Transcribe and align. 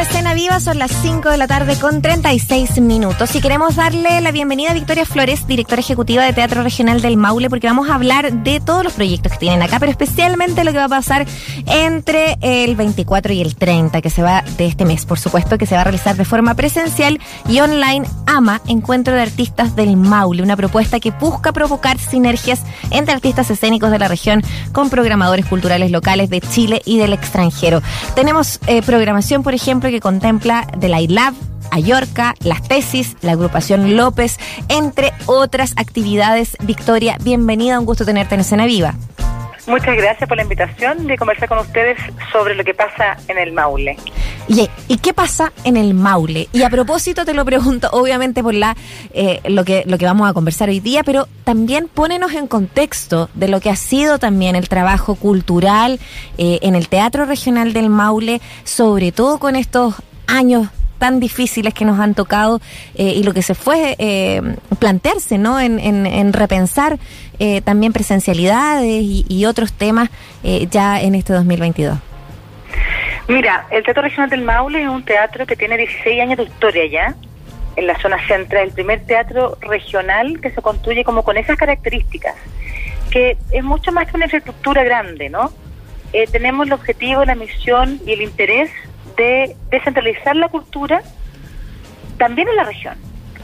Escena 0.00 0.32
Viva, 0.32 0.60
son 0.60 0.78
las 0.78 0.92
5 0.92 1.28
de 1.28 1.36
la 1.38 1.48
tarde 1.48 1.76
con 1.76 2.00
36 2.00 2.80
minutos. 2.80 3.34
Y 3.34 3.40
queremos 3.40 3.74
darle 3.74 4.20
la 4.20 4.30
bienvenida 4.30 4.70
a 4.70 4.74
Victoria 4.74 5.04
Flores, 5.04 5.44
directora 5.48 5.80
ejecutiva 5.80 6.24
de 6.24 6.32
Teatro 6.32 6.62
Regional 6.62 7.02
del 7.02 7.16
Maule, 7.16 7.50
porque 7.50 7.66
vamos 7.66 7.90
a 7.90 7.96
hablar 7.96 8.32
de 8.32 8.60
todos 8.60 8.84
los 8.84 8.92
proyectos 8.92 9.32
que 9.32 9.38
tienen 9.38 9.60
acá, 9.60 9.80
pero 9.80 9.90
especialmente 9.90 10.62
lo 10.62 10.70
que 10.70 10.78
va 10.78 10.84
a 10.84 10.88
pasar 10.88 11.26
entre 11.66 12.38
el 12.42 12.76
24 12.76 13.32
y 13.32 13.40
el 13.40 13.56
30, 13.56 14.00
que 14.00 14.08
se 14.08 14.22
va 14.22 14.44
de 14.56 14.66
este 14.66 14.84
mes, 14.84 15.04
por 15.04 15.18
supuesto, 15.18 15.58
que 15.58 15.66
se 15.66 15.74
va 15.74 15.80
a 15.80 15.84
realizar 15.84 16.14
de 16.14 16.24
forma 16.24 16.54
presencial 16.54 17.18
y 17.48 17.58
online 17.58 18.06
AMA, 18.26 18.60
Encuentro 18.68 19.14
de 19.14 19.22
Artistas 19.22 19.74
del 19.74 19.96
Maule, 19.96 20.44
una 20.44 20.56
propuesta 20.56 21.00
que 21.00 21.10
busca 21.10 21.52
provocar 21.52 21.98
sinergias 21.98 22.62
entre 22.90 23.14
artistas 23.14 23.50
escénicos 23.50 23.90
de 23.90 23.98
la 23.98 24.06
región 24.06 24.42
con 24.70 24.90
programadores 24.90 25.46
culturales 25.46 25.90
locales 25.90 26.30
de 26.30 26.40
Chile 26.40 26.82
y 26.84 26.98
del 26.98 27.12
extranjero. 27.12 27.82
Tenemos 28.14 28.60
eh, 28.68 28.80
programación, 28.82 29.42
por 29.42 29.54
ejemplo, 29.54 29.87
que 29.90 30.00
contempla 30.00 30.66
de 30.76 30.88
la 30.88 31.00
ILAB, 31.00 31.34
Ayorca, 31.70 32.34
las 32.40 32.62
tesis, 32.62 33.16
la 33.20 33.32
agrupación 33.32 33.96
López, 33.96 34.38
entre 34.68 35.12
otras 35.26 35.74
actividades. 35.76 36.56
Victoria, 36.60 37.18
bienvenida, 37.22 37.78
un 37.78 37.86
gusto 37.86 38.04
tenerte 38.04 38.34
en 38.34 38.40
Escena 38.40 38.66
Viva. 38.66 38.94
Muchas 39.68 39.96
gracias 39.96 40.26
por 40.26 40.38
la 40.38 40.44
invitación 40.44 41.06
de 41.06 41.18
conversar 41.18 41.46
con 41.46 41.58
ustedes 41.58 41.98
sobre 42.32 42.54
lo 42.54 42.64
que 42.64 42.72
pasa 42.72 43.18
en 43.28 43.36
el 43.36 43.52
Maule. 43.52 43.98
¿Y, 44.48 44.66
¿y 44.88 44.96
qué 44.96 45.12
pasa 45.12 45.52
en 45.62 45.76
el 45.76 45.92
Maule? 45.92 46.48
Y 46.54 46.62
a 46.62 46.70
propósito 46.70 47.26
te 47.26 47.34
lo 47.34 47.44
pregunto, 47.44 47.90
obviamente 47.92 48.42
por 48.42 48.54
la 48.54 48.74
eh, 49.12 49.40
lo 49.44 49.66
que 49.66 49.84
lo 49.86 49.98
que 49.98 50.06
vamos 50.06 50.28
a 50.28 50.32
conversar 50.32 50.70
hoy 50.70 50.80
día, 50.80 51.04
pero 51.04 51.28
también 51.44 51.86
pónenos 51.88 52.32
en 52.32 52.46
contexto 52.46 53.28
de 53.34 53.48
lo 53.48 53.60
que 53.60 53.68
ha 53.68 53.76
sido 53.76 54.18
también 54.18 54.56
el 54.56 54.70
trabajo 54.70 55.16
cultural 55.16 56.00
eh, 56.38 56.60
en 56.62 56.74
el 56.74 56.88
Teatro 56.88 57.26
Regional 57.26 57.74
del 57.74 57.90
Maule, 57.90 58.40
sobre 58.64 59.12
todo 59.12 59.38
con 59.38 59.54
estos 59.54 59.96
años 60.26 60.68
tan 60.98 61.20
difíciles 61.20 61.72
que 61.74 61.84
nos 61.84 61.98
han 62.00 62.14
tocado 62.14 62.60
eh, 62.94 63.14
y 63.16 63.22
lo 63.22 63.32
que 63.32 63.42
se 63.42 63.54
fue 63.54 63.96
eh, 63.98 64.42
plantearse, 64.78 65.38
¿no? 65.38 65.60
En, 65.60 65.78
en, 65.78 66.06
en 66.06 66.32
repensar 66.32 66.98
eh, 67.38 67.60
también 67.60 67.92
presencialidades 67.92 69.02
y, 69.02 69.24
y 69.28 69.44
otros 69.44 69.72
temas 69.72 70.10
eh, 70.42 70.66
ya 70.70 71.00
en 71.00 71.14
este 71.14 71.32
2022. 71.32 71.98
Mira, 73.28 73.66
el 73.70 73.84
Teatro 73.84 74.02
Regional 74.02 74.30
del 74.30 74.42
Maule 74.42 74.82
es 74.82 74.88
un 74.88 75.04
teatro 75.04 75.46
que 75.46 75.54
tiene 75.54 75.76
16 75.76 76.20
años 76.20 76.38
de 76.38 76.44
historia 76.44 76.86
ya, 76.86 77.14
en 77.76 77.86
la 77.86 77.98
zona 78.00 78.18
central, 78.26 78.68
el 78.68 78.72
primer 78.72 79.04
teatro 79.06 79.56
regional 79.60 80.40
que 80.40 80.50
se 80.50 80.60
construye 80.60 81.04
como 81.04 81.22
con 81.22 81.36
esas 81.36 81.56
características, 81.56 82.34
que 83.10 83.36
es 83.52 83.62
mucho 83.62 83.92
más 83.92 84.08
que 84.08 84.16
una 84.16 84.24
infraestructura 84.24 84.82
grande, 84.82 85.28
¿no? 85.28 85.52
Eh, 86.12 86.26
tenemos 86.26 86.66
el 86.66 86.72
objetivo, 86.72 87.24
la 87.24 87.34
misión 87.34 88.00
y 88.04 88.12
el 88.12 88.22
interés 88.22 88.70
de 89.18 89.54
descentralizar 89.70 90.34
la 90.36 90.48
cultura 90.48 91.02
también 92.16 92.48
en 92.48 92.56
la 92.56 92.64
región. 92.64 92.94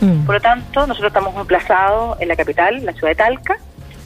Mm. 0.00 0.24
Por 0.24 0.36
lo 0.36 0.40
tanto, 0.40 0.86
nosotros 0.86 1.10
estamos 1.10 1.36
emplazados 1.36 2.18
en 2.20 2.28
la 2.28 2.36
capital, 2.36 2.84
la 2.84 2.92
ciudad 2.92 3.08
de 3.08 3.16
Talca, 3.16 3.56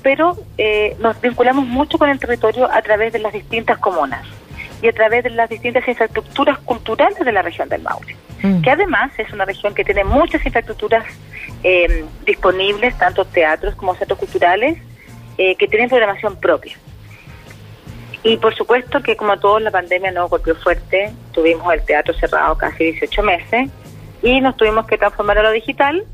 pero 0.02 0.36
eh, 0.56 0.96
nos 0.98 1.20
vinculamos 1.20 1.66
mucho 1.66 1.98
con 1.98 2.08
el 2.08 2.18
territorio 2.18 2.68
a 2.70 2.82
través 2.82 3.12
de 3.12 3.20
las 3.20 3.32
distintas 3.32 3.78
comunas 3.78 4.26
y 4.82 4.88
a 4.88 4.92
través 4.92 5.22
de 5.24 5.30
las 5.30 5.48
distintas 5.48 5.86
infraestructuras 5.86 6.58
culturales 6.58 7.18
de 7.18 7.32
la 7.32 7.42
región 7.42 7.68
del 7.68 7.82
Maule, 7.82 8.16
Mm. 8.42 8.62
que 8.62 8.70
además 8.70 9.10
es 9.18 9.32
una 9.32 9.44
región 9.44 9.74
que 9.74 9.84
tiene 9.84 10.04
muchas 10.04 10.44
infraestructuras 10.44 11.04
eh, 11.64 12.04
disponibles, 12.24 12.96
tanto 12.96 13.24
teatros 13.24 13.74
como 13.74 13.94
centros 13.96 14.18
culturales, 14.18 14.78
eh, 15.38 15.56
que 15.56 15.66
tienen 15.66 15.88
programación 15.88 16.36
propia. 16.36 16.76
Y 18.22 18.36
por 18.36 18.54
supuesto 18.54 19.02
que 19.02 19.16
como 19.16 19.38
todos 19.38 19.62
la 19.62 19.70
pandemia 19.70 20.10
no 20.10 20.28
golpeó 20.28 20.54
fuerte, 20.56 21.12
tuvimos 21.32 21.72
el 21.72 21.82
teatro 21.84 22.14
cerrado 22.14 22.56
casi 22.56 22.84
18 22.84 23.22
meses 23.22 23.70
y 24.22 24.40
nos 24.40 24.56
tuvimos 24.56 24.86
que 24.86 24.98
transformar 24.98 25.38
a 25.38 25.42
lo 25.42 25.52
digital. 25.52 26.04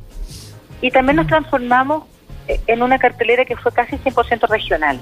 Y 0.81 0.91
también 0.91 1.17
nos 1.17 1.27
transformamos 1.27 2.05
eh, 2.47 2.61
en 2.67 2.83
una 2.83 2.99
cartelera 2.99 3.45
que 3.45 3.57
fue 3.57 3.73
casi 3.73 3.97
100% 3.97 4.49
regional, 4.49 5.01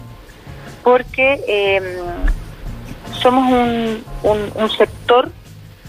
porque 0.84 1.40
eh, 1.48 1.98
somos 3.20 3.50
un, 3.50 4.04
un, 4.22 4.52
un 4.54 4.70
sector 4.70 5.30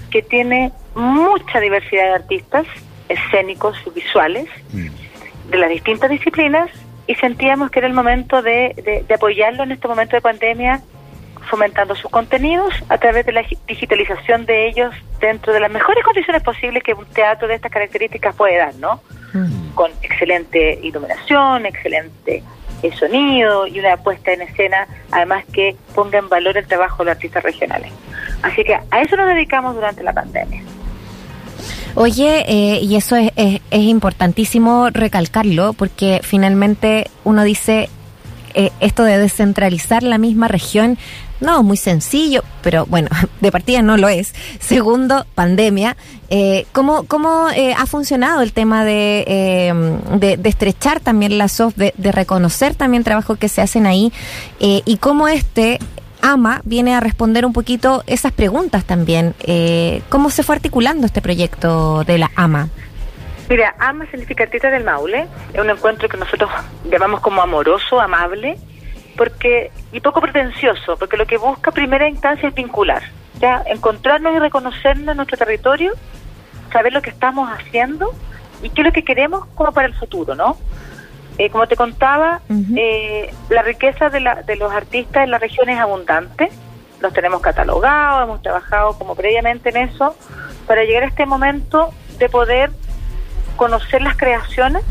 que 0.10 0.24
tiene 0.24 0.72
mucha 0.96 1.60
diversidad 1.60 2.04
de 2.04 2.14
artistas 2.14 2.66
escénicos 3.10 3.78
y 3.86 3.90
visuales 3.92 4.48
de 5.50 5.58
las 5.58 5.70
distintas 5.70 6.10
disciplinas 6.10 6.70
y 7.06 7.16
sentíamos 7.16 7.70
que 7.70 7.80
era 7.80 7.88
el 7.88 7.94
momento 7.94 8.42
de, 8.42 8.74
de, 8.78 9.04
de 9.08 9.14
apoyarlo 9.14 9.64
en 9.64 9.72
este 9.72 9.88
momento 9.88 10.16
de 10.16 10.22
pandemia 10.22 10.82
fomentando 11.50 11.96
sus 11.96 12.10
contenidos 12.10 12.74
a 12.90 12.98
través 12.98 13.26
de 13.26 13.32
la 13.32 13.44
gi- 13.44 13.58
digitalización 13.68 14.46
de 14.46 14.68
ellos 14.68 14.94
dentro 15.20 15.54
de 15.54 15.60
las 15.60 15.72
mejores 15.72 16.04
condiciones 16.04 16.42
posibles 16.44 16.84
que 16.84 16.94
un 16.94 17.06
teatro 17.06 17.48
de 17.48 17.56
estas 17.56 17.72
características 17.72 18.36
puede 18.36 18.58
dar, 18.58 18.76
¿no? 18.76 19.02
Mm. 19.34 19.70
Con 19.76 19.92
excelente 20.02 20.80
iluminación, 20.84 21.66
excelente 21.66 22.44
eh, 22.84 22.92
sonido 22.98 23.68
y 23.68 23.80
una 23.80 23.98
puesta 23.98 24.34
en 24.34 24.42
escena, 24.42 24.88
además 25.12 25.46
que 25.52 25.76
ponga 25.96 26.20
en 26.20 26.30
valor 26.30 26.58
el 26.58 26.68
trabajo 26.68 27.04
de 27.04 27.06
los 27.06 27.16
artistas 27.16 27.44
regionales. 27.44 27.92
Así 28.42 28.64
que 28.64 28.76
a 28.76 29.02
eso 29.02 29.16
nos 29.16 29.28
dedicamos 29.28 29.76
durante 29.76 30.04
la 30.04 30.14
pandemia. 30.14 30.62
Oye, 31.96 32.44
eh, 32.48 32.80
y 32.82 32.96
eso 32.96 33.16
es, 33.16 33.32
es, 33.36 33.62
es 33.70 33.82
importantísimo 33.82 34.90
recalcarlo, 34.92 35.74
porque 35.74 36.22
finalmente 36.24 37.08
uno 37.24 37.44
dice 37.44 37.88
eh, 38.56 38.72
esto 38.80 39.04
de 39.04 39.18
descentralizar 39.20 40.04
la 40.04 40.18
misma 40.18 40.48
región, 40.48 40.98
no, 41.44 41.62
muy 41.62 41.78
sencillo, 41.78 42.44
pero 42.62 42.86
bueno, 42.88 43.10
de 43.42 43.52
partida 43.52 43.82
no 43.82 43.98
lo 43.98 44.10
es. 44.10 44.34
Segundo, 44.60 45.26
pandemia. 45.36 45.96
Eh, 46.30 46.66
¿Cómo, 46.72 47.04
cómo 47.04 47.50
eh, 47.50 47.76
ha 47.78 47.86
funcionado 47.86 48.42
el 48.42 48.54
tema 48.54 48.84
de, 48.86 49.24
eh, 49.28 49.74
de, 50.16 50.38
de 50.38 50.50
estrechar 50.50 51.00
también 51.00 51.38
lazos, 51.38 51.76
de, 51.76 51.94
de 51.98 52.12
reconocer 52.12 52.74
también 52.74 53.04
trabajos 53.04 53.38
que 53.38 53.50
se 53.50 53.62
hacen 53.62 53.86
ahí 53.86 54.12
eh, 54.60 54.82
y 54.86 54.98
cómo 54.98 55.28
este 55.28 55.80
AMA 56.24 56.62
viene 56.64 56.96
a 56.96 57.02
responder 57.02 57.46
un 57.46 57.54
poquito 57.54 58.04
esas 58.08 58.32
preguntas 58.32 58.86
también. 58.86 59.36
Eh, 59.42 60.02
¿Cómo 60.10 60.30
se 60.30 60.42
fue 60.42 60.56
articulando 60.56 61.06
este 61.06 61.22
proyecto 61.22 62.04
de 62.06 62.18
la 62.18 62.32
AMA? 62.36 62.70
Mira, 63.50 63.76
AMA 63.78 64.06
significa 64.10 64.46
Artista 64.46 64.72
del 64.72 64.86
Maule. 64.86 65.28
Es 65.54 65.60
un 65.60 65.70
encuentro 65.70 66.08
que 66.08 66.18
nosotros 66.18 66.50
llamamos 66.90 67.20
como 67.20 67.42
amoroso, 67.42 68.00
amable, 68.00 68.58
porque 69.16 69.72
y 69.92 70.00
poco 70.00 70.22
pretencioso, 70.22 70.98
porque 70.98 71.18
lo 71.18 71.26
que 71.26 71.38
busca 71.38 71.72
primera 71.72 72.08
instancia 72.08 72.50
es 72.50 72.56
vincular, 72.56 73.04
ya 73.40 73.64
encontrarnos 73.66 74.36
y 74.36 74.40
reconocernos 74.40 75.10
en 75.10 75.18
nuestro 75.18 75.38
territorio, 75.38 75.94
saber 76.72 76.94
lo 76.94 77.02
que 77.02 77.10
estamos 77.10 77.50
haciendo 77.50 78.14
y 78.62 78.70
qué 78.70 78.82
es 78.82 78.88
lo 78.88 78.94
que 78.94 79.04
queremos 79.04 79.46
como 79.56 79.72
para 79.72 79.88
el 79.88 79.94
futuro, 79.94 80.36
¿no? 80.36 80.58
Eh, 81.38 81.50
como 81.50 81.68
te 81.68 81.76
contaba, 81.76 82.42
eh, 82.78 83.34
la 83.50 83.64
riqueza 83.64 84.10
de, 84.10 84.20
la, 84.20 84.44
de 84.44 84.56
los 84.56 84.72
artistas 84.72 85.24
en 85.24 85.32
la 85.32 85.40
región 85.40 85.68
es 85.70 85.80
abundante, 85.80 86.50
los 87.02 87.12
tenemos 87.12 87.42
catalogados, 87.42 88.24
hemos 88.24 88.42
trabajado 88.42 88.98
como 88.98 89.16
previamente 89.16 89.70
en 89.70 89.78
eso, 89.78 90.16
para 90.68 90.84
llegar 90.84 91.04
a 91.04 91.08
este 91.08 91.26
momento 91.26 91.92
de 92.20 92.30
poder 92.30 92.72
conocer 93.56 94.04
las 94.04 94.16
creaciones, 94.16 94.84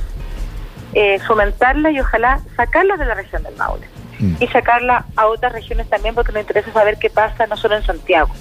eh, 0.95 1.21
fomentarlas 1.21 1.93
y 1.93 2.01
ojalá 2.01 2.41
sacarlas 2.57 2.99
de 2.99 3.07
la 3.07 3.15
región 3.15 3.43
del 3.45 3.57
Maule 3.57 3.87
Mm. 4.23 4.37
y 4.41 4.47
sacarlas 4.49 5.05
a 5.17 5.27
otras 5.27 5.53
regiones 5.53 5.89
también 5.91 6.15
porque 6.15 6.31
nos 6.33 6.43
interesa 6.43 6.73
saber 6.73 6.97
qué 6.99 7.11
pasa 7.11 7.47
no 7.49 7.57
solo 7.57 7.77
en 7.77 7.83
Santiago, 7.85 8.33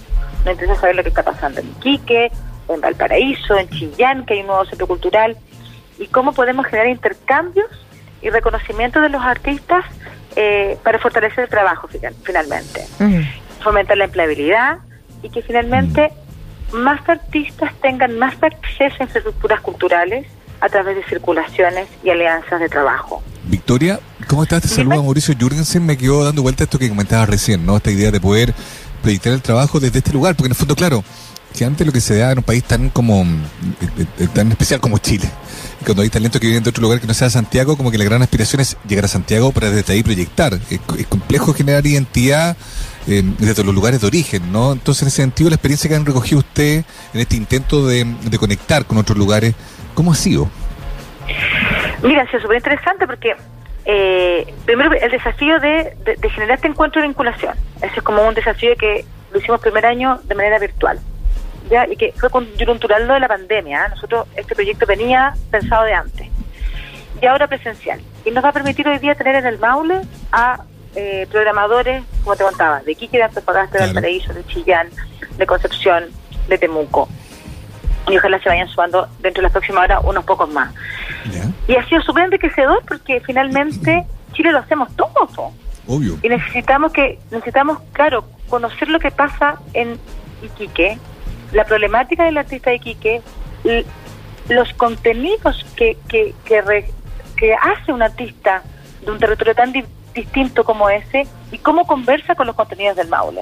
nos 0.45 0.53
interesa 0.53 0.79
saber 0.79 0.95
lo 0.95 1.01
que 1.03 1.09
está 1.09 1.23
pasando 1.23 1.59
en 1.59 1.67
Iquique, 1.69 2.31
en 2.69 2.81
Valparaíso, 2.81 3.57
en 3.57 3.67
Chillán, 3.69 4.25
que 4.25 4.35
hay 4.35 4.41
un 4.41 4.47
nuevo 4.47 4.65
centro 4.65 4.85
cultural, 4.87 5.35
y 5.97 6.07
cómo 6.07 6.33
podemos 6.33 6.65
generar 6.67 6.87
intercambios 6.87 7.67
y 8.21 8.29
reconocimiento 8.29 9.01
de 9.01 9.09
los 9.09 9.23
artistas 9.23 9.83
eh, 10.35 10.77
para 10.83 10.97
fortalecer 10.99 11.45
el 11.45 11.49
trabajo 11.49 11.87
final- 11.87 12.15
finalmente 12.23 12.85
Mm. 12.99 13.21
fomentar 13.61 13.97
la 13.97 14.05
empleabilidad 14.05 14.77
y 15.23 15.29
que 15.29 15.41
finalmente 15.41 16.11
más 16.71 17.01
artistas 17.09 17.73
tengan 17.81 18.17
más 18.17 18.35
acceso 18.41 18.95
a 18.99 19.03
infraestructuras 19.03 19.59
culturales 19.61 20.25
a 20.61 20.69
través 20.69 20.95
de 20.95 21.03
circulaciones 21.03 21.87
y 22.03 22.11
alianzas 22.11 22.59
de 22.59 22.69
trabajo. 22.69 23.21
Victoria, 23.43 23.99
¿cómo 24.31 24.43
estás? 24.43 24.61
Te 24.61 24.69
saluda 24.69 24.95
Mauricio 24.95 25.35
Jürgensen. 25.37 25.85
Me 25.85 25.97
quedó 25.97 26.23
dando 26.23 26.41
vuelta 26.41 26.63
esto 26.63 26.79
que 26.79 26.87
comentabas 26.87 27.27
recién, 27.27 27.65
¿no? 27.65 27.75
Esta 27.75 27.91
idea 27.91 28.11
de 28.11 28.21
poder 28.21 28.53
proyectar 29.01 29.33
el 29.33 29.41
trabajo 29.41 29.81
desde 29.81 29.97
este 29.99 30.13
lugar, 30.13 30.35
porque 30.35 30.47
en 30.47 30.51
el 30.53 30.55
fondo, 30.55 30.73
claro, 30.73 31.03
que 31.53 31.65
antes 31.65 31.85
lo 31.85 31.91
que 31.91 31.99
se 31.99 32.17
da 32.17 32.31
en 32.31 32.37
un 32.37 32.43
país 32.45 32.63
tan 32.63 32.89
como 32.89 33.25
mm, 33.25 33.35
eh, 33.97 34.05
eh, 34.19 34.27
tan 34.33 34.49
especial 34.49 34.79
como 34.79 34.99
Chile, 34.99 35.29
cuando 35.85 36.01
hay 36.03 36.09
talento 36.09 36.39
que 36.39 36.47
viene 36.47 36.61
de 36.61 36.69
otro 36.69 36.81
lugar 36.81 37.01
que 37.01 37.07
no 37.07 37.13
sea 37.13 37.29
Santiago, 37.29 37.75
como 37.75 37.91
que 37.91 37.97
la 37.97 38.05
gran 38.05 38.21
aspiración 38.21 38.61
es 38.61 38.77
llegar 38.87 39.03
a 39.03 39.09
Santiago 39.09 39.51
para 39.51 39.69
desde 39.69 39.91
ahí 39.91 40.01
proyectar. 40.01 40.57
Es, 40.69 40.79
co- 40.79 40.95
es 40.95 41.07
complejo 41.07 41.53
generar 41.53 41.85
identidad 41.85 42.55
eh, 43.07 43.23
desde 43.37 43.65
los 43.65 43.75
lugares 43.75 43.99
de 43.99 44.07
origen, 44.07 44.49
¿no? 44.49 44.71
Entonces, 44.71 45.01
en 45.01 45.07
ese 45.09 45.17
sentido, 45.17 45.49
la 45.49 45.55
experiencia 45.57 45.89
que 45.89 45.95
han 45.97 46.05
recogido 46.05 46.39
usted 46.39 46.85
en 47.13 47.19
este 47.19 47.35
intento 47.35 47.85
de, 47.85 48.05
de 48.05 48.37
conectar 48.37 48.85
con 48.85 48.97
otros 48.97 49.17
lugares, 49.17 49.55
¿cómo 49.93 50.13
ha 50.13 50.15
sido? 50.15 50.49
Mira, 52.01 52.23
ha 52.23 52.27
sido 52.27 52.41
súper 52.41 52.57
interesante 52.57 53.05
porque 53.05 53.35
eh, 53.85 54.53
primero 54.65 54.91
el 54.93 55.11
desafío 55.11 55.59
de, 55.59 55.95
de- 56.05 56.15
de 56.15 56.29
generar 56.29 56.55
este 56.57 56.67
encuentro 56.67 57.01
de 57.01 57.07
vinculación. 57.07 57.55
Ese 57.81 57.97
es 57.97 58.03
como 58.03 58.21
un 58.27 58.33
desafío 58.33 58.75
que 58.75 59.05
lo 59.31 59.39
hicimos 59.39 59.59
primer 59.61 59.85
año 59.85 60.19
de 60.25 60.35
manera 60.35 60.59
virtual. 60.59 60.99
¿ya? 61.69 61.87
y 61.87 61.95
que 61.95 62.11
fue 62.17 62.29
coyuntural 62.29 63.07
lo 63.07 63.13
de 63.13 63.21
la 63.21 63.27
pandemia. 63.29 63.85
¿ah? 63.85 63.87
Nosotros, 63.89 64.27
este 64.35 64.55
proyecto 64.55 64.85
venía 64.85 65.33
pensado 65.51 65.85
de 65.85 65.93
antes 65.93 66.27
y 67.21 67.25
ahora 67.25 67.47
presencial. 67.47 68.01
Y 68.25 68.31
nos 68.31 68.43
va 68.43 68.49
a 68.49 68.51
permitir 68.51 68.85
hoy 68.89 68.97
día 68.99 69.15
tener 69.15 69.35
en 69.35 69.45
el 69.45 69.57
Maule 69.57 70.01
a 70.33 70.63
eh, 70.95 71.27
programadores, 71.31 72.03
como 72.23 72.35
te 72.35 72.43
contaba, 72.43 72.81
de 72.81 72.93
Quique, 72.95 73.17
de 73.17 73.23
Antofagasta, 73.23 73.77
de 73.77 73.85
Valparaíso, 73.85 74.33
de 74.33 74.43
Chillán, 74.47 74.89
de 75.37 75.45
Concepción, 75.45 76.05
de 76.49 76.57
Temuco. 76.57 77.07
Y 78.07 78.17
ojalá 78.17 78.39
se 78.39 78.49
vayan 78.49 78.67
sumando 78.67 79.07
dentro 79.19 79.41
de 79.41 79.43
las 79.43 79.51
próximas 79.51 79.83
horas 79.83 80.01
unos 80.03 80.23
pocos 80.25 80.49
más. 80.49 80.73
Y 81.67 81.75
ha 81.75 81.85
sido 81.87 82.01
súper 82.01 82.25
enriquecedor 82.25 82.83
porque 82.87 83.21
finalmente 83.21 84.05
Chile 84.33 84.51
lo 84.51 84.59
hacemos 84.59 84.95
todos. 84.95 85.53
Obvio. 85.87 86.17
Y 86.21 86.29
necesitamos 86.29 86.91
que, 86.93 87.19
necesitamos, 87.31 87.79
claro, 87.93 88.25
conocer 88.49 88.89
lo 88.89 88.99
que 88.99 89.11
pasa 89.11 89.59
en 89.73 89.99
Iquique, 90.41 90.97
la 91.51 91.65
problemática 91.65 92.23
del 92.23 92.37
artista 92.37 92.69
de 92.69 92.77
Iquique, 92.77 93.21
los 94.49 94.73
contenidos 94.73 95.65
que, 95.75 95.97
que, 96.07 96.33
que, 96.45 96.91
que 97.35 97.53
hace 97.53 97.91
un 97.91 98.01
artista 98.01 98.63
de 99.03 99.11
un 99.11 99.19
territorio 99.19 99.55
tan 99.55 99.73
distinto 100.13 100.63
como 100.63 100.89
ese 100.89 101.27
y 101.51 101.57
cómo 101.57 101.85
conversa 101.85 102.35
con 102.35 102.47
los 102.47 102.55
contenidos 102.55 102.95
del 102.95 103.07
Maule. 103.07 103.41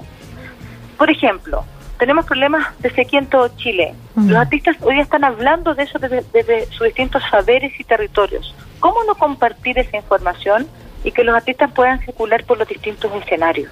Por 0.98 1.10
ejemplo, 1.10 1.64
tenemos 2.00 2.26
problemas 2.26 2.66
de 2.80 2.90
sequía 2.92 3.20
en 3.20 3.28
todo 3.28 3.50
Chile. 3.58 3.94
Los 4.16 4.38
artistas 4.38 4.78
hoy 4.82 5.00
están 5.00 5.26
hablando 5.26 5.76
de 5.76 5.84
eso 5.84 6.00
desde, 6.00 6.66
sus 6.72 6.88
distintos 6.88 7.22
saberes 7.30 7.78
y 7.78 7.84
territorios. 7.84 8.56
¿Cómo 8.80 9.04
no 9.04 9.16
compartir 9.16 9.78
esa 9.78 9.98
información 9.98 10.66
y 11.04 11.12
que 11.12 11.26
los 11.26 11.36
artistas 11.36 11.72
puedan 11.72 12.00
circular 12.00 12.46
por 12.46 12.58
los 12.58 12.68
distintos 12.68 13.12
escenarios? 13.22 13.70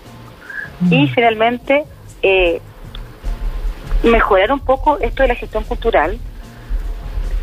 Y 0.91 1.07
finalmente, 1.07 1.85
eh, 2.21 2.61
mejorar 4.03 4.51
un 4.51 4.59
poco 4.59 4.99
esto 4.99 5.23
de 5.23 5.29
la 5.29 5.35
gestión 5.35 5.63
cultural, 5.63 6.19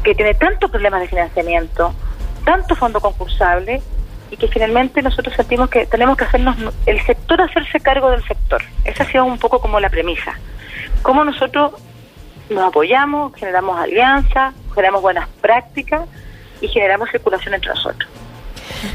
que 0.04 0.14
tiene 0.14 0.34
tantos 0.34 0.70
problemas 0.70 1.00
de 1.00 1.08
financiamiento, 1.08 1.94
tanto 2.44 2.76
fondo 2.76 3.00
concursable, 3.00 3.80
y 4.30 4.36
que 4.36 4.48
finalmente 4.48 5.00
nosotros 5.00 5.34
sentimos 5.34 5.70
que 5.70 5.86
tenemos 5.86 6.16
que 6.18 6.24
hacernos, 6.24 6.56
el 6.84 7.00
sector 7.06 7.40
hacerse 7.40 7.80
cargo 7.80 8.10
del 8.10 8.22
sector. 8.24 8.62
Esa 8.84 9.04
ha 9.04 9.06
sido 9.06 9.24
un 9.24 9.38
poco 9.38 9.60
como 9.60 9.80
la 9.80 9.88
premisa. 9.88 10.38
Cómo 11.04 11.22
nosotros 11.22 11.72
nos 12.48 12.64
apoyamos, 12.64 13.34
generamos 13.34 13.78
alianzas, 13.78 14.54
generamos 14.74 15.02
buenas 15.02 15.28
prácticas 15.40 16.08
y 16.62 16.68
generamos 16.68 17.10
circulación 17.10 17.52
entre 17.52 17.70
nosotros. 17.70 18.10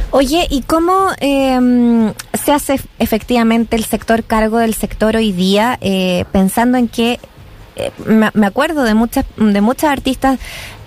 Oye, 0.09 0.47
¿y 0.49 0.63
cómo 0.63 1.09
em, 1.19 2.11
se 2.33 2.51
hace 2.51 2.81
efectivamente 2.97 3.75
el 3.75 3.85
sector 3.85 4.23
cargo 4.23 4.57
del 4.57 4.73
sector 4.73 5.15
hoy 5.15 5.31
día, 5.31 5.77
eh, 5.81 6.25
pensando 6.31 6.79
en 6.79 6.87
que 6.87 7.19
eh, 7.75 7.91
me 8.05 8.47
acuerdo 8.47 8.83
de 8.83 8.95
muchas 8.95 9.25
de 9.37 9.61
muchas 9.61 9.91
artistas 9.91 10.39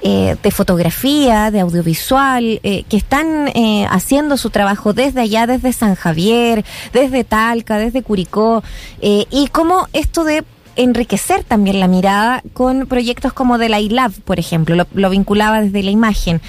eh, 0.05 0.37
de 0.43 0.51
fotografía, 0.51 1.53
de 1.53 1.61
audiovisual, 1.61 2.59
eh, 2.65 2.83
que 2.89 2.97
están 2.97 3.47
eh, 3.55 3.87
haciendo 3.89 4.37
su 4.37 4.51
trabajo 4.51 4.93
desde 4.93 5.21
allá, 5.21 5.47
desde 5.47 5.73
San 5.73 5.95
Javier, 5.95 6.65
desde 6.93 7.23
Talca, 7.23 7.79
desde 7.79 8.03
Curicó, 8.03 8.65
y 9.01 9.47
cómo 9.53 9.87
esto 9.93 10.25
de 10.25 10.43
enriquecer 10.77 11.45
también 11.45 11.81
la 11.81 11.89
mirada 11.89 12.43
con 12.53 12.87
proyectos 12.87 13.33
como 13.33 13.59
de 13.59 13.69
la 13.69 13.81
iLab, 13.81 14.13
por 14.25 14.39
ejemplo, 14.39 14.87
lo, 14.95 15.11
vinculaba 15.11 15.61
desde 15.61 15.83
la 15.83 15.91
imagen, 15.91 16.41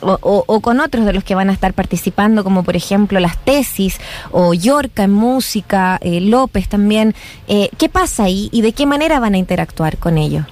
o, 0.00 0.60
con 0.60 0.80
otros 0.80 1.04
de 1.04 1.12
los 1.12 1.24
que 1.24 1.34
van 1.34 1.50
a 1.50 1.52
estar 1.52 1.72
participando, 1.74 2.44
como 2.44 2.64
por 2.64 2.76
ejemplo 2.76 3.20
las 3.20 3.38
tesis, 3.38 4.00
o 4.30 4.54
Yorca 4.54 5.04
en 5.04 5.12
música, 5.12 5.98
López 6.02 6.68
también. 6.68 7.14
¿Qué 7.46 7.88
pasa 7.90 8.24
ahí 8.24 8.48
y 8.52 8.62
de 8.62 8.72
qué 8.72 8.86
manera 8.86 9.20
van 9.20 9.34
a 9.34 9.38
interactuar 9.38 9.96
con 9.98 10.18
ellos? 10.18 10.44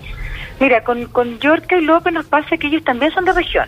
Mira, 0.60 0.84
con, 0.84 1.06
con 1.06 1.38
Yorca 1.38 1.76
y 1.76 1.82
López 1.82 2.12
nos 2.12 2.26
pasa 2.26 2.56
que 2.56 2.66
ellos 2.66 2.84
también 2.84 3.12
son 3.12 3.24
de 3.24 3.32
región. 3.32 3.66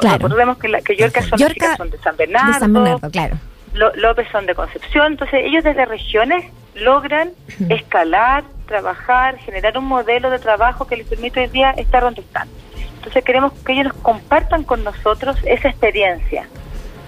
Claro. 0.00 0.18
Recordemos 0.18 0.58
que, 0.58 0.68
la, 0.68 0.80
que 0.80 0.96
Yorca 0.96 1.22
son, 1.22 1.38
son 1.38 1.90
de 1.90 1.98
San 1.98 2.16
Bernardo, 2.16 3.10
claro. 3.10 3.36
López 3.72 4.28
son 4.32 4.46
de 4.46 4.54
Concepción, 4.54 5.12
entonces 5.12 5.40
ellos 5.44 5.64
desde 5.64 5.84
regiones 5.86 6.44
logran 6.74 7.30
escalar, 7.68 8.44
trabajar, 8.66 9.38
generar 9.38 9.78
un 9.78 9.84
modelo 9.84 10.30
de 10.30 10.38
trabajo 10.38 10.86
que 10.86 10.96
les 10.96 11.06
permite 11.06 11.40
hoy 11.40 11.48
día 11.48 11.70
estar 11.72 12.02
donde 12.02 12.22
están. 12.22 12.48
Entonces 12.96 13.24
queremos 13.24 13.52
que 13.64 13.72
ellos 13.72 13.86
nos 13.86 13.96
compartan 13.96 14.64
con 14.64 14.84
nosotros 14.84 15.36
esa 15.44 15.68
experiencia, 15.68 16.46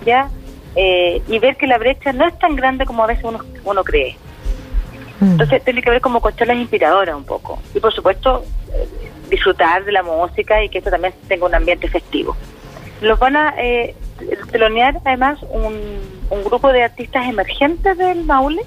¿ya? 0.06 0.30
Eh, 0.74 1.20
y 1.28 1.38
ver 1.38 1.56
que 1.56 1.66
la 1.66 1.76
brecha 1.76 2.12
no 2.12 2.26
es 2.26 2.38
tan 2.38 2.56
grande 2.56 2.86
como 2.86 3.04
a 3.04 3.06
veces 3.06 3.24
uno, 3.24 3.40
uno 3.64 3.84
cree. 3.84 4.16
Mm. 5.20 5.32
Entonces 5.32 5.62
tiene 5.62 5.82
que 5.82 5.90
ver 5.90 6.00
como 6.00 6.20
cuestiones 6.20 6.56
inspiradoras 6.56 7.14
un 7.14 7.24
poco. 7.24 7.60
Y 7.74 7.80
por 7.80 7.92
supuesto, 7.92 8.44
disfrutar 9.28 9.84
de 9.84 9.92
la 9.92 10.02
música 10.02 10.62
y 10.62 10.68
que 10.68 10.78
esto 10.78 10.90
también 10.90 11.14
tenga 11.28 11.46
un 11.46 11.54
ambiente 11.54 11.88
festivo. 11.88 12.36
Los 13.00 13.18
van 13.18 13.36
a 13.36 13.54
eh, 13.58 13.94
telonear 14.50 14.98
además 15.04 15.38
un, 15.50 15.78
un, 16.30 16.44
grupo 16.44 16.72
de 16.72 16.84
artistas 16.84 17.26
emergentes 17.28 17.96
del 17.98 18.24
Maule, 18.24 18.62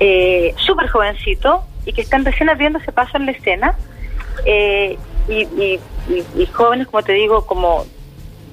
eh, 0.00 0.54
súper 0.58 0.88
jovencito 0.88 1.64
y 1.84 1.92
que 1.92 2.02
están 2.02 2.24
recién 2.24 2.48
abriendo 2.48 2.78
ese 2.78 2.92
paso 2.92 3.16
en 3.16 3.26
la 3.26 3.32
escena. 3.32 3.76
Eh, 4.44 4.98
y, 5.28 5.78
y, 6.36 6.46
jóvenes, 6.46 6.88
como 6.88 7.02
te 7.02 7.12
digo, 7.12 7.46
como 7.46 7.86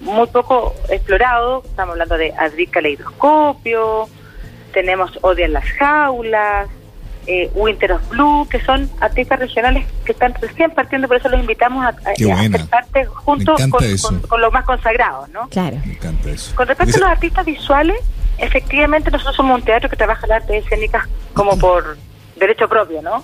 muy 0.02 0.28
poco 0.28 0.76
explorados. 0.90 1.66
Estamos 1.66 1.94
hablando 1.94 2.18
de 2.18 2.34
Adric 2.38 2.72
Caleidoscopio, 2.72 4.08
tenemos 4.74 5.18
Odia 5.22 5.46
en 5.46 5.54
las 5.54 5.66
Jaulas, 5.66 6.70
eh, 7.28 7.50
Winter 7.54 7.94
of 7.94 8.10
Blue, 8.10 8.48
que 8.50 8.60
son 8.62 8.90
artistas 9.00 9.40
regionales 9.40 9.86
que 10.06 10.14
están 10.14 10.34
recién 10.42 10.72
partiendo, 10.72 11.08
por 11.08 11.18
eso 11.18 11.30
los 11.30 11.40
invitamos 11.40 11.86
a, 11.86 11.90
a, 11.90 12.68
parte 12.70 13.06
junto 13.06 13.56
con, 14.28 14.42
los 14.42 14.54
más 14.54 14.66
consagrados, 14.66 15.30
¿no? 15.30 15.48
Claro. 15.50 15.78
Me 15.86 15.94
encanta 15.94 16.30
eso. 16.30 16.56
Con 16.56 16.68
respecto 16.68 16.98
a 16.98 17.00
los 17.02 17.10
artistas 17.10 17.46
visuales, 17.46 17.98
efectivamente 18.38 19.12
nosotros 19.12 19.36
somos 19.36 19.60
un 19.60 19.66
teatro 19.66 19.90
que 19.90 19.96
trabaja 19.96 20.26
las 20.28 20.42
artes 20.42 20.64
escénicas 20.64 21.08
como 21.34 21.58
por 21.58 21.98
derecho 22.38 22.68
propio, 22.68 23.02
¿no? 23.02 23.24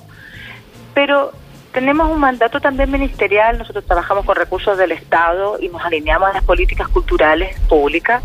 Pero 0.93 1.31
tenemos 1.71 2.09
un 2.09 2.19
mandato 2.19 2.61
también 2.61 2.91
ministerial, 2.91 3.57
nosotros 3.57 3.85
trabajamos 3.85 4.25
con 4.25 4.35
recursos 4.35 4.77
del 4.77 4.91
Estado 4.91 5.57
y 5.59 5.69
nos 5.69 5.83
alineamos 5.83 6.29
a 6.29 6.33
las 6.33 6.43
políticas 6.43 6.87
culturales 6.89 7.59
públicas 7.61 8.23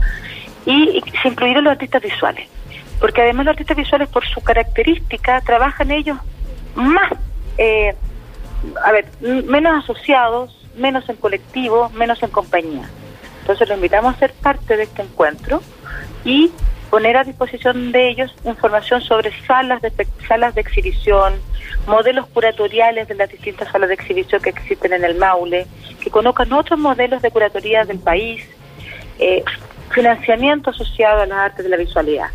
y, 0.66 0.98
y 0.98 1.02
se 1.22 1.28
incluyeron 1.28 1.64
los 1.64 1.72
artistas 1.72 2.02
visuales 2.02 2.48
porque 3.00 3.22
además 3.22 3.46
los 3.46 3.52
artistas 3.52 3.76
visuales 3.76 4.08
por 4.08 4.26
su 4.26 4.40
característica 4.42 5.40
trabajan 5.40 5.90
ellos 5.90 6.18
más, 6.74 7.10
eh, 7.56 7.94
a 8.84 8.92
ver, 8.92 9.06
menos 9.20 9.82
asociados, 9.82 10.56
menos 10.76 11.08
en 11.08 11.16
colectivo, 11.16 11.88
menos 11.90 12.22
en 12.22 12.30
compañía. 12.30 12.88
Entonces 13.40 13.68
los 13.68 13.76
invitamos 13.78 14.14
a 14.14 14.18
ser 14.18 14.32
parte 14.34 14.76
de 14.76 14.84
este 14.84 15.02
encuentro 15.02 15.62
y 16.24 16.52
poner 16.90 17.16
a 17.16 17.24
disposición 17.24 17.92
de 17.92 18.10
ellos 18.10 18.34
información 18.44 19.00
sobre 19.00 19.32
salas 19.46 19.80
de 19.80 19.92
salas 20.28 20.54
de 20.54 20.60
exhibición, 20.60 21.34
modelos 21.86 22.26
curatoriales 22.26 23.08
de 23.08 23.14
las 23.14 23.30
distintas 23.30 23.70
salas 23.70 23.88
de 23.88 23.94
exhibición 23.94 24.42
que 24.42 24.50
existen 24.50 24.92
en 24.92 25.04
el 25.04 25.14
Maule, 25.14 25.66
que 26.00 26.10
conozcan 26.10 26.52
otros 26.52 26.78
modelos 26.78 27.22
de 27.22 27.30
curatoría 27.30 27.84
del 27.84 27.98
país, 27.98 28.44
eh, 29.18 29.42
financiamiento 29.90 30.70
asociado 30.70 31.22
a 31.22 31.26
las 31.26 31.38
artes 31.38 31.64
de 31.64 31.70
la 31.70 31.76
visualidad. 31.76 32.28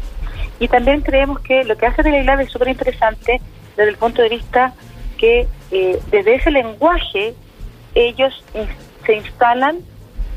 Y 0.60 0.68
también 0.68 1.02
creemos 1.02 1.40
que 1.42 1.64
lo 1.64 1.78
que 1.78 1.86
hace 1.86 2.04
la 2.04 2.42
es 2.42 2.50
súper 2.50 2.70
interesante 2.70 3.42
desde 3.76 3.90
el 3.90 3.98
punto 3.98 4.22
de 4.22 4.30
vista 4.30 4.74
que 5.18 5.48
eh, 5.72 6.00
desde 6.12 6.36
ese 6.36 6.52
lenguaje 6.52 7.34
ellos 7.94 8.44
se 9.06 9.16
instalan 9.16 9.80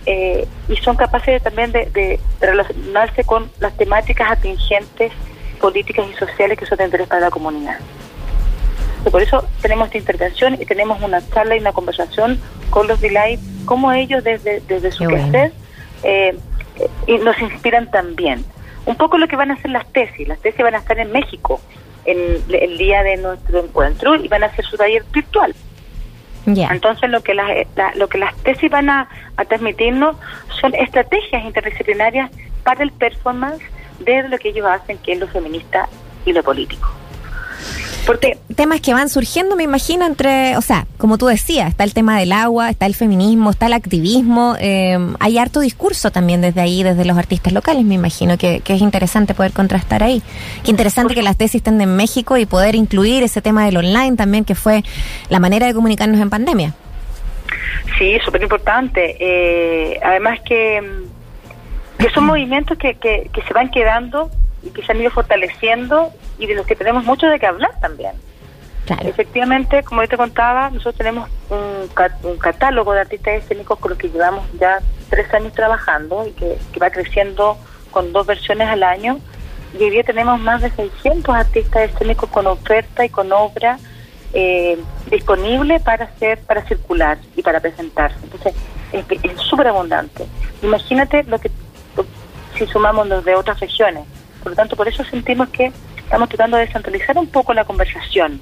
eh, 0.07 0.47
y 0.69 0.77
son 0.77 0.97
capaces 0.97 1.43
también 1.43 1.73
de, 1.73 2.21
relacionarse 2.41 3.25
con 3.25 3.51
las 3.61 3.77
temáticas 3.77 4.31
atingentes 4.31 5.13
políticas 5.61 6.07
y 6.11 6.15
sociales 6.15 6.59
que 6.59 6.67
son 6.67 6.79
de 6.79 6.85
interés 6.85 7.09
para 7.09 7.23
la 7.23 7.31
comunidad. 7.31 7.79
por 9.11 9.23
eso 9.23 9.45
tenemos 9.61 9.87
esta 9.87 9.99
intervención 9.99 10.55
y 10.55 10.65
tenemos 10.65 11.03
una 11.03 11.21
charla 11.31 11.57
y 11.57 11.61
una 11.61 11.73
conversación 11.73 12.41
con 12.71 12.87
los 12.87 13.01
Delight, 13.01 13.41
como 13.65 13.93
ellos 13.93 14.23
desde, 14.23 14.61
desde 14.61 14.93
su 14.93 15.07
quehacer 15.07 15.53
eh, 16.05 16.37
y 17.07 17.19
nos 17.19 17.39
inspiran 17.41 17.91
también 17.91 18.45
un 18.89 18.97
poco 18.97 19.19
lo 19.19 19.29
que 19.29 19.37
van 19.37 19.51
a 19.51 19.55
hacer 19.55 19.71
las 19.71 19.87
tesis. 19.93 20.27
Las 20.27 20.41
tesis 20.41 20.63
van 20.63 20.75
a 20.75 20.79
estar 20.79 20.99
en 20.99 21.13
México 21.13 21.61
en 22.07 22.43
el 22.49 22.79
día 22.79 23.03
de 23.03 23.19
nuestro 23.19 23.61
encuentro 23.61 24.15
y 24.17 24.29
van 24.29 24.43
a 24.43 24.47
hacer 24.47 24.65
su 24.65 24.79
taller 24.79 25.05
virtual. 25.13 25.55
Entonces 26.47 27.11
lo 27.11 27.21
que 27.21 27.35
las, 27.35 27.51
lo 27.97 28.09
que 28.09 28.17
las 28.17 28.35
tesis 28.37 28.71
van 28.71 28.89
a, 28.89 29.07
transmitirnos 29.47 30.17
son 30.59 30.75
estrategias 30.75 31.45
interdisciplinarias 31.45 32.31
para 32.65 32.83
el 32.83 32.91
performance 32.91 33.63
de 33.99 34.27
lo 34.27 34.39
que 34.39 34.49
ellos 34.49 34.67
hacen, 34.67 34.97
que 34.99 35.13
es 35.13 35.19
lo 35.19 35.29
feminista 35.29 35.87
y 36.25 36.33
lo 36.33 36.43
político. 36.43 36.89
Porque 38.07 38.39
temas 38.55 38.81
que 38.81 38.95
van 38.95 39.09
surgiendo, 39.09 39.55
me 39.55 39.65
imagino, 39.65 40.07
entre, 40.07 40.57
o 40.57 40.63
sea, 40.63 40.87
como 40.97 41.19
tú 41.19 41.27
decías, 41.27 41.69
está 41.69 41.85
el 41.85 41.93
tema 41.93 42.19
del 42.19 42.33
agua, 42.33 42.71
está 42.71 42.87
el 42.87 42.95
feminismo, 42.95 43.51
está 43.51 43.67
el 43.67 43.75
activismo, 43.75 44.57
eh, 44.59 44.99
hay 45.21 45.39
harto 45.39 45.61
discurso 45.61 46.11
también 46.11 46.41
desde 46.41 46.61
ahí, 46.61 46.83
desde 46.83 47.05
los 47.05 47.19
artistas 47.19 47.53
locales, 47.53 47.85
me 47.85 47.95
imagino 47.95 48.39
que, 48.39 48.61
que 48.61 48.75
es 48.75 48.81
interesante 48.81 49.35
poder 49.35 49.53
contrastar 49.53 50.03
ahí. 50.03 50.23
Qué 50.65 50.71
interesante 50.71 51.15
que 51.15 51.23
las 51.23 51.37
tesis 51.37 51.57
estén 51.57 51.81
en 51.81 51.97
México 51.97 52.37
y 52.39 52.47
poder 52.47 52.75
incluir 52.75 53.23
ese 53.23 53.43
tema 53.43 53.67
del 53.67 53.77
online 53.77 54.17
también, 54.17 54.45
que 54.45 54.55
fue 54.55 54.83
la 55.29 55.39
manera 55.39 55.67
de 55.67 55.75
comunicarnos 55.75 56.21
en 56.21 56.31
pandemia. 56.31 56.75
Sí, 57.99 58.19
súper 58.25 58.43
importante. 58.43 59.17
Eh, 59.19 59.99
además 60.03 60.39
que, 60.47 60.81
que 61.99 62.11
son 62.11 62.27
movimientos 62.27 62.79
que, 62.79 62.95
que, 62.95 63.31
que 63.33 63.43
se 63.43 63.53
van 63.53 63.71
quedando 63.71 64.31
y 64.63 64.71
que 64.71 64.83
se 64.83 64.93
han 64.93 65.01
ido 65.01 65.11
fortaleciendo 65.11 66.13
y 66.39 66.47
de 66.47 66.55
los 66.55 66.67
que 66.67 66.77
tenemos 66.77 67.05
mucho 67.05 67.27
de 67.27 67.39
qué 67.39 67.47
hablar 67.47 67.71
también. 67.81 68.13
Efectivamente, 69.01 69.83
como 69.83 70.03
yo 70.03 70.09
te 70.09 70.17
contaba, 70.17 70.71
nosotros 70.71 70.97
tenemos 70.97 71.29
un, 71.51 71.91
un, 72.23 72.39
catálogo 72.39 72.95
de 72.95 73.01
artistas 73.01 73.35
escénicos 73.35 73.79
con 73.79 73.91
los 73.91 73.99
que 73.99 74.09
llevamos 74.09 74.47
ya 74.59 74.79
tres 75.11 75.33
años 75.35 75.53
trabajando 75.53 76.27
y 76.27 76.33
que, 76.33 76.59
va 76.81 76.91
creciendo 76.91 77.59
con 77.91 78.13
dos 78.13 78.27
versiones 78.27 78.69
al 78.69 78.83
año. 78.83 79.21
Y 79.79 79.83
hoy 79.83 79.91
día 79.91 80.05
tenemos 80.05 80.41
más 80.41 80.63
de 80.63 80.71
600 80.71 81.35
artistas 81.35 81.91
escénicos 81.91 82.31
con 82.31 82.47
oferta 82.47 83.05
y 83.05 83.11
con 83.11 83.31
obra 83.31 83.79
eh, 84.33 84.79
disponible 85.11 85.81
para 85.81 86.07
hacer, 86.07 86.39
para 86.41 86.67
circular 86.67 87.19
y 87.37 87.43
para 87.43 87.61
presentarse. 87.61 88.17
Entonces, 88.23 88.55
es 88.93 89.41
súper 89.43 89.67
abundante. 89.67 90.27
Imagínate 90.63 91.25
lo 91.25 91.39
que 91.39 91.51
si 92.57 92.67
sumamos 92.67 93.07
los 93.07 93.25
de 93.25 93.35
otras 93.35 93.61
regiones. 93.61 94.05
Por 94.49 94.53
lo 94.53 94.63
tanto, 94.63 94.77
por 94.77 94.89
eso 94.89 95.05
sentimos 95.05 95.51
que 95.51 95.71
estamos 95.99 96.27
tratando 96.31 96.57
de 96.57 96.65
descentralizar 96.65 97.19
un 97.19 97.27
poco 97.27 97.53
la 97.53 97.67
conversación 97.67 98.41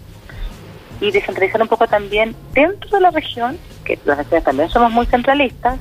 y 1.00 1.10
descentralizar 1.10 1.60
un 1.60 1.66
poco 1.66 1.88
también 1.88 2.36
dentro 2.52 2.88
de 2.90 3.00
la 3.00 3.10
región, 3.10 3.58
que 3.84 3.98
las 4.04 4.18
regiones 4.18 4.44
también 4.44 4.68
somos 4.70 4.92
muy 4.92 5.06
centralistas, 5.06 5.80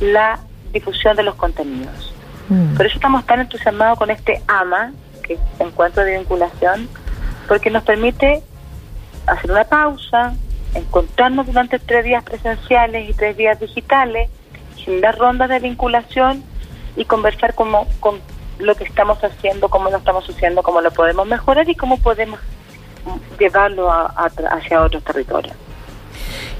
la 0.00 0.40
difusión 0.72 1.16
de 1.16 1.22
los 1.22 1.34
contenidos. 1.34 2.14
Mm. 2.48 2.76
Por 2.76 2.86
eso 2.86 2.94
estamos 2.94 3.26
tan 3.26 3.40
entusiasmados 3.40 3.98
con 3.98 4.10
este 4.10 4.40
AMA, 4.48 4.92
que 5.22 5.34
es 5.34 5.40
Encuentro 5.58 6.02
de 6.02 6.16
Vinculación, 6.16 6.88
porque 7.46 7.68
nos 7.68 7.82
permite 7.82 8.42
hacer 9.26 9.50
una 9.50 9.64
pausa, 9.64 10.32
encontrarnos 10.74 11.44
durante 11.44 11.78
tres 11.78 12.06
días 12.06 12.24
presenciales 12.24 13.10
y 13.10 13.12
tres 13.12 13.36
días 13.36 13.60
digitales, 13.60 14.30
generar 14.76 15.18
rondas 15.18 15.50
de 15.50 15.58
vinculación 15.58 16.42
y 16.96 17.04
conversar 17.04 17.54
como, 17.54 17.86
con 18.00 18.18
lo 18.58 18.74
que 18.74 18.84
estamos 18.84 19.22
haciendo, 19.22 19.68
cómo 19.68 19.90
lo 19.90 19.96
estamos 19.96 20.28
haciendo, 20.28 20.62
cómo 20.62 20.80
lo 20.80 20.90
podemos 20.90 21.26
mejorar 21.26 21.68
y 21.68 21.74
cómo 21.74 21.98
podemos 21.98 22.40
llevarlo 23.38 23.90
hacia 23.90 24.82
otros 24.82 25.02
territorios. 25.04 25.56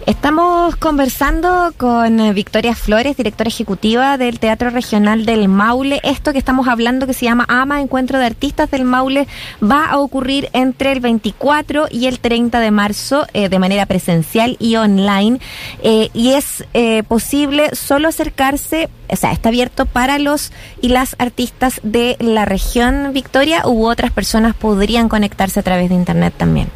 Estamos 0.04 0.74
conversando 0.74 1.72
con 1.76 2.18
eh, 2.18 2.32
Victoria 2.32 2.74
Flores, 2.74 3.16
directora 3.16 3.46
ejecutiva 3.46 4.18
del 4.18 4.40
Teatro 4.40 4.70
Regional 4.70 5.24
del 5.24 5.48
Maule. 5.48 6.00
Esto 6.02 6.32
que 6.32 6.38
estamos 6.38 6.66
hablando, 6.66 7.06
que 7.06 7.14
se 7.14 7.26
llama 7.26 7.44
AMA, 7.46 7.80
Encuentro 7.80 8.18
de 8.18 8.26
Artistas 8.26 8.68
del 8.72 8.84
Maule, 8.84 9.28
va 9.62 9.86
a 9.86 9.98
ocurrir 9.98 10.48
entre 10.54 10.90
el 10.90 10.98
24 10.98 11.86
y 11.88 12.06
el 12.06 12.18
30 12.18 12.58
de 12.58 12.70
marzo 12.72 13.26
eh, 13.32 13.48
de 13.48 13.58
manera 13.60 13.86
presencial 13.86 14.56
y 14.58 14.74
online. 14.74 15.38
Eh, 15.84 16.10
y 16.14 16.32
es 16.32 16.64
posible 17.06 17.74
solo 17.74 18.08
acercarse, 18.08 18.88
o 19.08 19.16
sea, 19.16 19.30
está 19.30 19.50
abierto 19.50 19.86
para 19.86 20.18
los 20.18 20.52
y 20.80 20.88
las 20.88 21.14
artistas 21.18 21.80
de 21.84 22.16
la 22.18 22.44
región 22.44 23.12
Victoria 23.12 23.68
u 23.68 23.86
otras 23.86 24.10
personas 24.10 24.56
podrían 24.56 25.08
conectarse 25.08 25.60
a 25.60 25.62
través 25.62 25.90
de 25.90 25.94
Internet 25.94 26.34
también. 26.36 26.68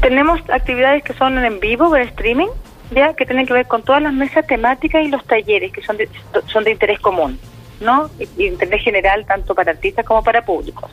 Tenemos 0.00 0.40
actividades 0.50 1.02
que 1.02 1.12
son 1.14 1.38
en 1.44 1.60
vivo, 1.60 1.94
en 1.96 2.02
streaming, 2.02 2.48
ya 2.90 3.14
que 3.14 3.26
tienen 3.26 3.46
que 3.46 3.52
ver 3.52 3.66
con 3.66 3.82
todas 3.82 4.02
las 4.02 4.12
mesas 4.12 4.46
temáticas 4.46 5.04
y 5.04 5.08
los 5.08 5.24
talleres 5.24 5.72
que 5.72 5.82
son 5.82 5.96
de, 5.96 6.08
son 6.46 6.64
de 6.64 6.70
interés 6.70 7.00
común, 7.00 7.38
¿no? 7.80 8.10
Y, 8.18 8.46
interés 8.46 8.82
general 8.82 9.26
tanto 9.26 9.54
para 9.54 9.72
artistas 9.72 10.04
como 10.04 10.22
para 10.22 10.44
públicos. 10.44 10.90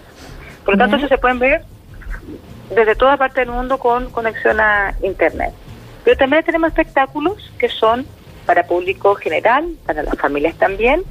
Por 0.63 0.73
lo 0.73 0.79
tanto, 0.79 0.97
eso 0.97 1.07
se 1.07 1.17
pueden 1.17 1.39
ver 1.39 1.61
desde 2.73 2.95
toda 2.95 3.17
parte 3.17 3.41
del 3.41 3.51
mundo 3.51 3.77
con 3.77 4.09
conexión 4.09 4.59
a 4.59 4.95
Internet. 5.03 5.53
Pero 6.03 6.17
también 6.17 6.43
tenemos 6.43 6.69
espectáculos 6.69 7.51
que 7.59 7.69
son 7.69 8.05
para 8.45 8.63
público 8.63 9.15
general, 9.15 9.75
para 9.85 10.03
las 10.03 10.15
familias 10.15 10.55
también, 10.55 11.03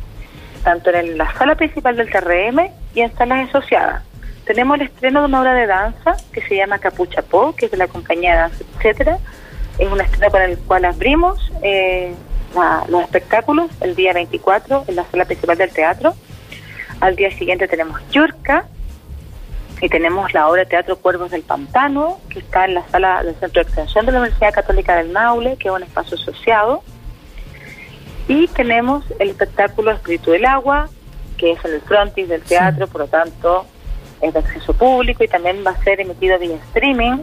tanto 0.62 0.90
en 0.90 1.18
la 1.18 1.32
sala 1.34 1.54
principal 1.54 1.96
del 1.96 2.10
TRM 2.10 2.70
y 2.94 3.00
en 3.00 3.14
salas 3.16 3.48
asociadas. 3.48 4.02
Tenemos 4.44 4.78
el 4.78 4.86
estreno 4.86 5.20
de 5.20 5.26
una 5.26 5.40
obra 5.40 5.54
de 5.54 5.66
danza 5.66 6.16
que 6.32 6.42
se 6.42 6.56
llama 6.56 6.78
Capucha 6.78 7.22
Po, 7.22 7.54
que 7.54 7.66
es 7.66 7.70
de 7.70 7.78
la 7.78 7.88
compañía 7.88 8.32
de 8.32 8.36
danza, 8.38 8.64
etcétera. 8.76 9.18
Es 9.78 9.90
un 9.90 10.00
estreno 10.00 10.30
con 10.30 10.42
el 10.42 10.58
cual 10.58 10.84
abrimos 10.84 11.50
eh, 11.62 12.14
los 12.88 13.02
espectáculos 13.02 13.70
el 13.80 13.96
día 13.96 14.12
24 14.12 14.84
en 14.86 14.96
la 14.96 15.04
sala 15.04 15.24
principal 15.24 15.56
del 15.56 15.70
teatro. 15.70 16.14
Al 17.00 17.16
día 17.16 17.30
siguiente 17.30 17.66
tenemos 17.68 18.00
Yurka 18.10 18.66
y 19.80 19.88
tenemos 19.88 20.32
la 20.34 20.48
obra 20.48 20.62
de 20.62 20.66
teatro 20.66 20.96
Cuervos 20.96 21.30
del 21.30 21.42
Pantano, 21.42 22.20
que 22.28 22.38
está 22.38 22.66
en 22.66 22.74
la 22.74 22.86
sala 22.88 23.22
del 23.22 23.34
Centro 23.36 23.62
de 23.62 23.68
Extensión 23.68 24.06
de 24.06 24.12
la 24.12 24.18
Universidad 24.18 24.52
Católica 24.52 24.96
del 24.96 25.10
Maule, 25.10 25.56
que 25.56 25.68
es 25.68 25.74
un 25.74 25.82
espacio 25.82 26.16
asociado. 26.16 26.82
Y 28.28 28.46
tenemos 28.48 29.04
el 29.18 29.30
espectáculo 29.30 29.90
Espíritu 29.90 30.30
del 30.30 30.44
Agua, 30.44 30.88
que 31.36 31.52
es 31.52 31.64
en 31.64 31.74
el 31.74 31.80
frontis 31.80 32.28
del 32.28 32.42
teatro, 32.42 32.86
por 32.86 33.02
lo 33.02 33.08
tanto 33.08 33.66
es 34.20 34.32
de 34.32 34.38
acceso 34.38 34.72
público 34.72 35.24
y 35.24 35.28
también 35.28 35.64
va 35.66 35.72
a 35.72 35.84
ser 35.84 36.00
emitido 36.00 36.38
vía 36.38 36.56
streaming, 36.68 37.18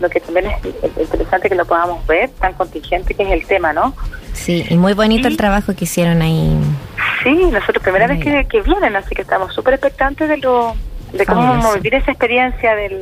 lo 0.00 0.08
que 0.10 0.20
también 0.20 0.46
es 0.46 0.98
interesante 0.98 1.48
que 1.48 1.54
lo 1.54 1.64
podamos 1.64 2.06
ver, 2.06 2.30
tan 2.30 2.52
contingente 2.54 3.14
que 3.14 3.22
es 3.22 3.30
el 3.30 3.46
tema, 3.46 3.72
¿no? 3.72 3.94
Sí, 4.32 4.64
y 4.68 4.76
muy 4.76 4.94
bonito 4.94 5.28
el 5.28 5.36
trabajo 5.36 5.74
que 5.74 5.84
hicieron 5.84 6.20
ahí. 6.22 6.58
Sí, 7.22 7.34
nosotros 7.50 7.82
primera 7.82 8.06
vez 8.06 8.18
que, 8.20 8.60
vienen, 8.62 8.96
así 8.96 9.14
que 9.14 9.22
estamos 9.22 9.54
súper 9.54 9.74
expectantes 9.74 10.28
de 10.28 10.38
lo 10.38 10.74
de 11.12 11.24
cómo 11.26 11.42
vamos 11.42 11.66
a 11.66 11.74
vivir 11.74 11.94
esa 11.94 12.10
experiencia 12.10 12.74
del, 12.74 13.00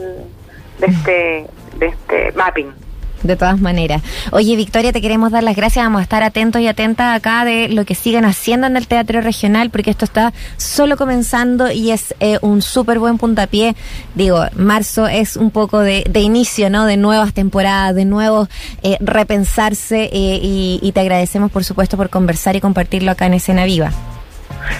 de 0.78 0.86
este 0.86 1.46
de 1.78 1.86
este 1.86 2.32
mapping 2.32 2.81
de 3.22 3.36
todas 3.36 3.60
maneras. 3.60 4.02
Oye, 4.30 4.56
Victoria, 4.56 4.92
te 4.92 5.00
queremos 5.00 5.30
dar 5.32 5.42
las 5.42 5.56
gracias. 5.56 5.84
Vamos 5.84 6.00
a 6.00 6.02
estar 6.02 6.22
atentos 6.22 6.60
y 6.60 6.68
atentas 6.68 7.16
acá 7.16 7.44
de 7.44 7.68
lo 7.68 7.84
que 7.84 7.94
sigan 7.94 8.24
haciendo 8.24 8.66
en 8.66 8.76
el 8.76 8.86
Teatro 8.86 9.20
Regional, 9.20 9.70
porque 9.70 9.90
esto 9.90 10.04
está 10.04 10.32
solo 10.56 10.96
comenzando 10.96 11.70
y 11.70 11.90
es 11.90 12.14
eh, 12.20 12.38
un 12.42 12.62
súper 12.62 12.98
buen 12.98 13.18
puntapié. 13.18 13.74
Digo, 14.14 14.44
marzo 14.56 15.06
es 15.06 15.36
un 15.36 15.50
poco 15.50 15.80
de, 15.80 16.04
inicio, 16.14 16.70
¿no? 16.70 16.86
De 16.86 16.96
nuevas 16.96 17.32
temporadas, 17.32 17.94
de 17.94 18.04
nuevos 18.04 18.48
eh, 18.82 18.96
repensarse 19.00 20.04
eh, 20.12 20.38
y, 20.42 20.92
te 20.92 21.00
agradecemos, 21.00 21.50
por 21.50 21.64
supuesto, 21.64 21.96
por 21.96 22.10
conversar 22.10 22.54
y 22.56 22.60
compartirlo 22.60 23.10
acá 23.10 23.26
en 23.26 23.34
Escena 23.34 23.64
Viva. 23.64 23.90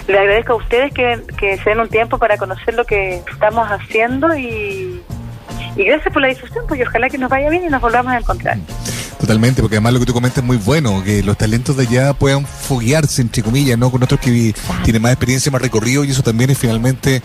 Le 0.07 0.17
agradezco 0.17 0.53
a 0.53 0.55
ustedes 0.57 0.93
que, 0.93 1.21
que 1.37 1.57
se 1.57 1.71
den 1.71 1.79
un 1.79 1.89
tiempo 1.89 2.17
para 2.17 2.37
conocer 2.37 2.73
lo 2.75 2.85
que 2.85 3.21
estamos 3.31 3.67
haciendo 3.69 4.35
y 4.35 5.01
y 5.75 5.85
gracias 5.85 6.13
por 6.13 6.21
la 6.21 6.27
difusión, 6.29 6.65
pues 6.67 6.81
ojalá 6.85 7.09
que 7.09 7.17
nos 7.17 7.29
vaya 7.29 7.49
bien 7.49 7.65
y 7.65 7.69
nos 7.69 7.81
volvamos 7.81 8.13
a 8.13 8.17
encontrar. 8.17 8.57
Totalmente, 9.19 9.61
porque 9.61 9.77
además 9.77 9.93
lo 9.93 9.99
que 9.99 10.05
tú 10.05 10.13
comentas 10.13 10.39
es 10.39 10.43
muy 10.43 10.57
bueno, 10.57 11.01
que 11.03 11.23
los 11.23 11.37
talentos 11.37 11.77
de 11.77 11.83
allá 11.83 12.13
puedan 12.13 12.45
foguearse, 12.45 13.21
entre 13.21 13.41
comillas, 13.41 13.77
¿no? 13.77 13.89
Con 13.89 14.03
otros 14.03 14.19
que 14.19 14.53
tienen 14.83 15.01
más 15.01 15.11
experiencia, 15.11 15.51
más 15.51 15.61
recorrido, 15.61 16.03
y 16.03 16.11
eso 16.11 16.23
también 16.23 16.49
es 16.49 16.57
finalmente 16.57 17.21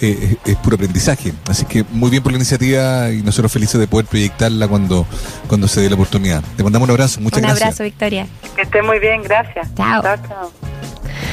eh, 0.00 0.36
es, 0.44 0.56
puro 0.56 0.74
aprendizaje. 0.74 1.32
Así 1.48 1.64
que 1.64 1.84
muy 1.90 2.10
bien 2.10 2.22
por 2.22 2.32
la 2.32 2.36
iniciativa 2.36 3.10
y 3.10 3.22
nosotros 3.22 3.52
felices 3.52 3.80
de 3.80 3.86
poder 3.86 4.06
proyectarla 4.06 4.68
cuando, 4.68 5.06
cuando 5.46 5.68
se 5.68 5.80
dé 5.80 5.88
la 5.88 5.94
oportunidad. 5.94 6.42
Te 6.56 6.62
mandamos 6.62 6.86
un 6.86 6.90
abrazo, 6.90 7.20
muchas 7.20 7.40
gracias. 7.40 7.60
Un 7.60 7.66
abrazo, 7.66 7.84
Victoria. 7.84 8.26
Que 8.54 8.62
esté 8.62 8.82
muy 8.82 8.98
bien, 8.98 9.22
gracias. 9.22 9.74
Chao. 9.74 10.02
chao, 10.02 10.16
chao. 10.28 10.52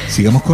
Sigamos 0.07 0.43
con 0.43 0.51